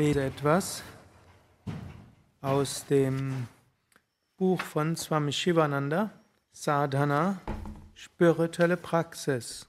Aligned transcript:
lese 0.00 0.24
etwas 0.24 0.82
aus 2.40 2.86
dem 2.86 3.46
Buch 4.38 4.62
von 4.62 4.96
Swami 4.96 5.30
Shivananda, 5.30 6.10
Sadhana, 6.52 7.42
spirituelle 7.92 8.78
Praxis. 8.78 9.68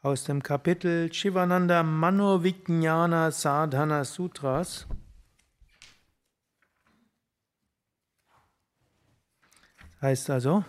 Aus 0.00 0.22
dem 0.22 0.40
Kapitel 0.44 1.12
Shivananda 1.12 1.82
Manovijnana 1.82 3.32
Sadhana 3.32 4.04
Sutras. 4.04 4.86
Heißt 10.00 10.30
also, 10.30 10.64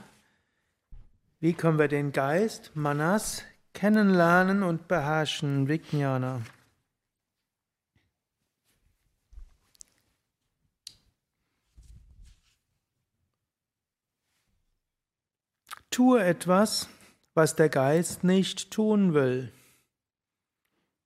wie 1.39 1.53
können 1.53 1.77
wir 1.77 1.87
den 1.87 2.11
Geist, 2.11 2.71
Manas, 2.73 3.43
kennenlernen 3.79 4.61
und 4.61 4.89
beherrschen, 4.89 5.69
Vijnana? 5.69 6.41
Tue 15.89 16.21
etwas, 16.21 16.89
was 17.33 17.55
der 17.55 17.69
Geist 17.69 18.25
nicht 18.25 18.69
tun 18.69 19.13
will. 19.13 19.53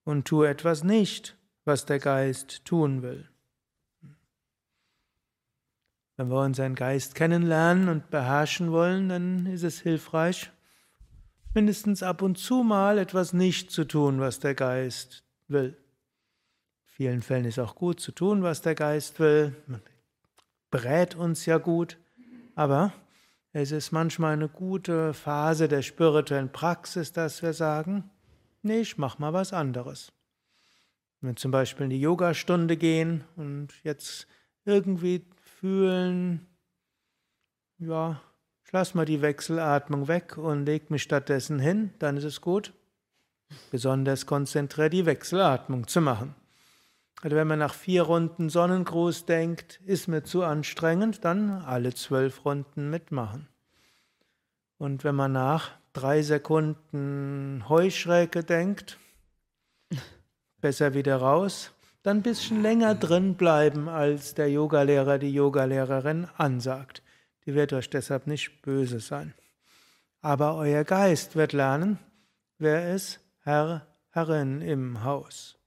Und 0.04 0.27
tue 0.27 0.49
etwas 0.49 0.84
nicht, 0.84 1.38
was 1.66 1.85
der 1.85 1.99
Geist 1.99 2.66
tun 2.66 3.04
will. 3.04 3.30
Wenn 6.18 6.30
wir 6.30 6.41
unseren 6.41 6.74
Geist 6.74 7.13
kennenlernen 7.13 7.88
und 7.88 8.10
beherrschen 8.10 8.71
wollen, 8.71 9.10
dann 9.10 9.46
ist 9.46 9.62
es 9.62 9.80
hilfreich, 9.80 10.52
mindestens 11.53 12.03
ab 12.03 12.21
und 12.21 12.38
zu 12.38 12.63
mal 12.63 12.98
etwas 12.98 13.34
nicht 13.34 13.71
zu 13.71 13.85
tun, 13.85 14.20
was 14.20 14.39
der 14.39 14.55
Geist 14.55 15.23
will. 15.48 15.77
In 16.85 16.91
vielen 16.95 17.21
Fällen 17.21 17.45
ist 17.45 17.60
auch 17.60 17.76
gut 17.76 17.99
zu 17.99 18.12
tun, 18.12 18.43
was 18.43 18.62
der 18.62 18.76
Geist 18.76 19.20
will. 19.20 19.55
Man 19.68 19.82
berät 20.71 21.15
uns 21.15 21.45
ja 21.45 21.57
gut, 21.57 21.98
aber 22.55 22.93
es 23.51 23.71
ist 23.71 23.91
manchmal 23.91 24.34
eine 24.34 24.49
gute 24.49 25.13
Phase 25.13 25.68
der 25.68 25.84
spirituellen 25.84 26.51
Praxis, 26.51 27.12
dass 27.12 27.43
wir 27.43 27.54
sagen, 27.54 28.10
nee, 28.63 28.82
ich 28.82 28.98
mach 28.98 29.20
mal 29.20 29.34
was 29.34 29.54
anderes. 29.54 30.12
Wenn 31.21 31.32
wir 31.32 31.35
zum 31.35 31.51
Beispiel 31.51 31.85
in 31.85 31.91
die 31.91 32.01
Yogastunde 32.01 32.77
gehen 32.77 33.23
und 33.35 33.70
jetzt 33.84 34.27
irgendwie 34.65 35.26
fühlen, 35.40 36.48
ja, 37.77 38.21
ich 38.74 38.76
lasse 38.76 38.98
mal 38.98 39.05
die 39.05 39.21
Wechselatmung 39.21 40.07
weg 40.07 40.35
und 40.35 40.66
leg 40.66 40.90
mich 40.90 41.04
stattdessen 41.04 41.60
hin, 41.60 41.91
dann 41.99 42.18
ist 42.18 42.24
es 42.24 42.41
gut, 42.41 42.74
besonders 43.70 44.26
konzentriert 44.26 44.93
die 44.93 45.05
Wechselatmung 45.05 45.88
zu 45.88 46.02
machen. 46.02 46.34
Also 47.21 47.35
wenn 47.35 47.48
man 47.48 47.60
nach 47.60 47.76
vier 47.76 48.01
Runden 48.01 48.49
Sonnengruß 48.49 49.27
denkt, 49.27 49.79
ist 49.85 50.07
mir 50.07 50.24
zu 50.24 50.41
anstrengend, 50.41 51.24
dann 51.24 51.51
alle 51.51 51.94
zwölf 51.94 52.46
Runden 52.46 52.90
mitmachen. 52.90 53.48
Und 54.79 55.04
wenn 55.04 55.13
man 55.13 55.34
nach 55.34 55.70
drei 55.94 56.24
Sekunden 56.24 57.70
Heuschrecke 57.70 58.44
denkt, 58.44 58.98
besser 60.62 60.96
wieder 60.96 61.18
raus 61.18 61.74
dann 62.01 62.18
ein 62.18 62.24
bisschen 62.24 62.63
länger 62.63 62.96
drin 62.96 63.35
bleiben, 63.35 63.88
als 63.88 64.34
der 64.34 64.50
Yogalehrer, 64.50 65.19
die 65.19 65.31
Yogalehrerin 65.31 66.28
ansagt. 66.38 67.03
Die 67.46 67.53
wird 67.53 67.74
euch 67.74 67.90
deshalb 67.90 68.28
nicht 68.28 68.62
böse 68.62 69.00
sein. 69.00 69.34
Aber 70.22 70.56
euer 70.56 70.84
Geist 70.84 71.36
wird 71.36 71.53
lernen, 71.53 72.00
wer 72.58 72.96
ist 72.96 73.19
Herr, 73.41 73.88
Herrin 74.12 74.62
im 74.62 75.03
Haus. 75.03 75.58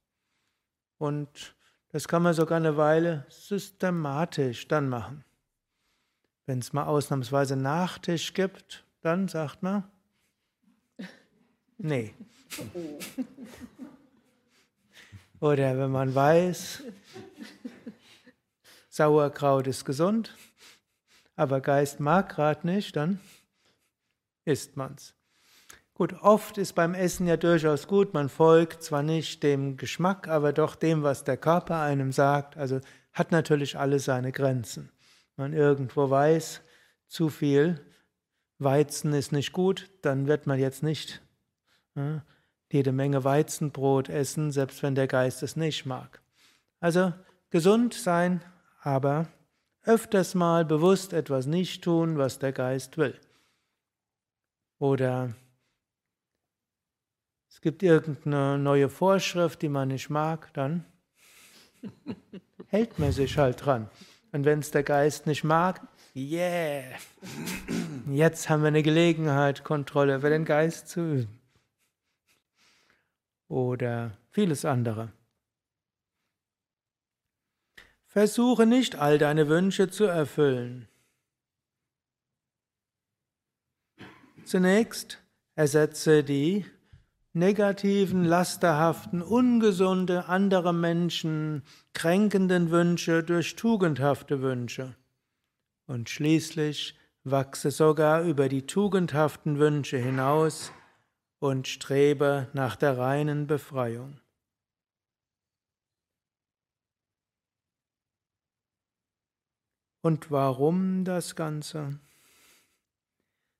Und 0.98 1.54
das 1.92 2.08
kann 2.08 2.22
man 2.22 2.34
sogar 2.34 2.56
eine 2.56 2.76
Weile 2.76 3.26
systematisch 3.28 4.68
dann 4.68 4.88
machen. 4.88 5.24
Wenn 6.46 6.60
es 6.60 6.72
mal 6.72 6.84
ausnahmsweise 6.84 7.56
Nachtisch 7.56 8.32
gibt, 8.32 8.84
dann 9.02 9.28
sagt 9.28 9.62
man, 9.62 9.84
nee. 11.76 12.14
Oder 15.40 15.76
wenn 15.78 15.90
man 15.90 16.14
weiß, 16.14 16.82
Sauerkraut 18.88 19.66
ist 19.66 19.84
gesund, 19.84 20.34
aber 21.36 21.60
Geist 21.60 22.00
mag 22.00 22.34
gerade 22.34 22.66
nicht, 22.66 22.96
dann 22.96 23.20
isst 24.44 24.76
man's. 24.76 25.14
Gut, 25.94 26.12
oft 26.20 26.58
ist 26.58 26.74
beim 26.74 26.92
Essen 26.92 27.26
ja 27.26 27.36
durchaus 27.36 27.86
gut, 27.86 28.12
man 28.12 28.28
folgt 28.28 28.82
zwar 28.82 29.02
nicht 29.02 29.42
dem 29.42 29.76
Geschmack, 29.76 30.28
aber 30.28 30.52
doch 30.52 30.74
dem, 30.74 31.02
was 31.02 31.24
der 31.24 31.38
Körper 31.38 31.80
einem 31.80 32.12
sagt. 32.12 32.56
Also 32.56 32.80
hat 33.12 33.32
natürlich 33.32 33.78
alles 33.78 34.04
seine 34.04 34.32
Grenzen. 34.32 34.90
Man 35.36 35.54
irgendwo 35.54 36.10
weiß, 36.10 36.60
zu 37.08 37.30
viel 37.30 37.80
Weizen 38.58 39.12
ist 39.14 39.32
nicht 39.32 39.52
gut, 39.52 39.90
dann 40.02 40.26
wird 40.26 40.46
man 40.46 40.58
jetzt 40.58 40.82
nicht 40.82 41.22
jede 42.70 42.92
Menge 42.92 43.24
Weizenbrot 43.24 44.10
essen, 44.10 44.50
selbst 44.50 44.82
wenn 44.82 44.94
der 44.94 45.06
Geist 45.06 45.42
es 45.42 45.56
nicht 45.56 45.86
mag. 45.86 46.20
Also 46.78 47.14
gesund 47.48 47.94
sein, 47.94 48.42
aber 48.82 49.28
öfters 49.86 50.34
mal 50.34 50.64
bewusst 50.64 51.12
etwas 51.12 51.46
nicht 51.46 51.82
tun, 51.82 52.18
was 52.18 52.38
der 52.38 52.52
Geist 52.52 52.98
will. 52.98 53.18
Oder 54.78 55.34
es 57.48 57.60
gibt 57.60 57.82
irgendeine 57.82 58.58
neue 58.58 58.88
Vorschrift, 58.90 59.62
die 59.62 59.68
man 59.68 59.88
nicht 59.88 60.10
mag, 60.10 60.52
dann 60.52 60.84
hält 62.68 62.98
man 62.98 63.12
sich 63.12 63.38
halt 63.38 63.64
dran. 63.64 63.88
Und 64.32 64.44
wenn 64.44 64.58
es 64.58 64.70
der 64.70 64.82
Geist 64.82 65.26
nicht 65.26 65.44
mag, 65.44 65.80
yeah, 66.14 66.82
jetzt 68.10 68.50
haben 68.50 68.62
wir 68.62 68.68
eine 68.68 68.82
Gelegenheit, 68.82 69.64
Kontrolle 69.64 70.16
über 70.16 70.28
den 70.28 70.44
Geist 70.44 70.88
zu 70.88 71.00
üben 71.00 71.40
oder 73.48 74.16
vieles 74.30 74.64
andere. 74.64 75.12
Versuche 78.16 78.64
nicht 78.64 78.96
all 78.96 79.18
deine 79.18 79.46
Wünsche 79.50 79.90
zu 79.90 80.04
erfüllen. 80.04 80.88
Zunächst 84.42 85.22
ersetze 85.54 86.24
die 86.24 86.64
negativen, 87.34 88.24
lasterhaften, 88.24 89.20
ungesunde, 89.20 90.30
andere 90.30 90.72
Menschen 90.72 91.62
kränkenden 91.92 92.70
Wünsche 92.70 93.22
durch 93.22 93.54
tugendhafte 93.54 94.40
Wünsche. 94.40 94.96
Und 95.86 96.08
schließlich 96.08 96.98
wachse 97.24 97.70
sogar 97.70 98.22
über 98.22 98.48
die 98.48 98.64
tugendhaften 98.64 99.58
Wünsche 99.58 99.98
hinaus 99.98 100.72
und 101.38 101.68
strebe 101.68 102.48
nach 102.54 102.76
der 102.76 102.96
reinen 102.96 103.46
Befreiung. 103.46 104.22
Und 110.06 110.30
warum 110.30 111.02
das 111.02 111.34
Ganze? 111.34 111.98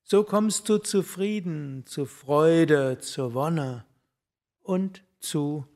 So 0.01 0.23
kommst 0.23 0.69
du 0.69 0.77
zu 0.77 1.03
Frieden, 1.03 1.85
zu 1.85 2.05
Freude, 2.05 2.99
zur 2.99 3.33
Wonne 3.33 3.83
und 4.61 5.03
zu 5.19 5.67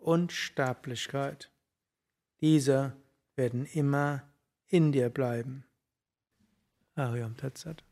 Unsterblichkeit. 0.00 1.52
Diese 2.40 2.96
werden 3.36 3.66
immer 3.66 4.24
in 4.66 4.90
dir 4.90 5.10
bleiben. 5.10 5.64
Ariam 6.96 7.36
Tatsat. 7.36 7.84